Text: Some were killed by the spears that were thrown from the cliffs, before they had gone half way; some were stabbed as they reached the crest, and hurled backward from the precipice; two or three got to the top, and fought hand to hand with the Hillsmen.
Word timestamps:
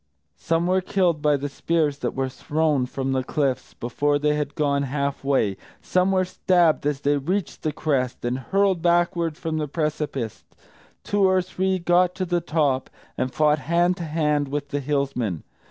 Some 0.39 0.65
were 0.65 0.81
killed 0.81 1.21
by 1.21 1.37
the 1.37 1.47
spears 1.47 1.99
that 1.99 2.15
were 2.15 2.27
thrown 2.27 2.87
from 2.87 3.11
the 3.11 3.23
cliffs, 3.23 3.75
before 3.75 4.17
they 4.17 4.33
had 4.33 4.55
gone 4.55 4.81
half 4.81 5.23
way; 5.23 5.57
some 5.79 6.11
were 6.11 6.25
stabbed 6.25 6.87
as 6.87 7.01
they 7.01 7.17
reached 7.17 7.61
the 7.61 7.71
crest, 7.71 8.25
and 8.25 8.39
hurled 8.39 8.81
backward 8.81 9.37
from 9.37 9.59
the 9.59 9.67
precipice; 9.67 10.43
two 11.03 11.27
or 11.27 11.39
three 11.43 11.77
got 11.77 12.15
to 12.15 12.25
the 12.25 12.41
top, 12.41 12.89
and 13.15 13.31
fought 13.31 13.59
hand 13.59 13.95
to 13.97 14.03
hand 14.05 14.47
with 14.47 14.69
the 14.69 14.79
Hillsmen. 14.79 15.43